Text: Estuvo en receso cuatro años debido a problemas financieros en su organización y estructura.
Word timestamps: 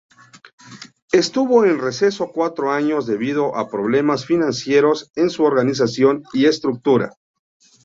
Estuvo 1.11 1.63
en 1.63 1.77
receso 1.79 2.31
cuatro 2.33 2.71
años 2.71 3.05
debido 3.05 3.55
a 3.55 3.69
problemas 3.69 4.25
financieros 4.25 5.11
en 5.15 5.29
su 5.29 5.43
organización 5.43 6.23
y 6.33 6.47
estructura. 6.47 7.13